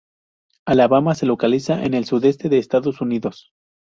Alabama 0.65 1.13
se 1.13 1.27
localiza 1.27 1.83
en 1.85 1.93
el 1.93 2.05
sudeste 2.05 2.49
de 2.49 2.57
Estados 2.57 3.01
Unidos. 3.01 3.51